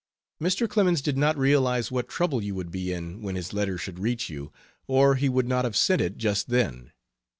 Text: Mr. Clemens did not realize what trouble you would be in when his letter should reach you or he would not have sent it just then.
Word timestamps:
Mr. 0.41 0.67
Clemens 0.67 0.99
did 0.99 1.15
not 1.15 1.37
realize 1.37 1.91
what 1.91 2.07
trouble 2.07 2.43
you 2.43 2.55
would 2.55 2.71
be 2.71 2.91
in 2.91 3.21
when 3.21 3.35
his 3.35 3.53
letter 3.53 3.77
should 3.77 3.99
reach 3.99 4.31
you 4.31 4.51
or 4.87 5.13
he 5.13 5.29
would 5.29 5.47
not 5.47 5.63
have 5.63 5.77
sent 5.77 6.01
it 6.01 6.17
just 6.17 6.49
then. 6.49 6.91